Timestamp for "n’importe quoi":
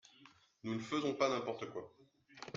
1.29-1.93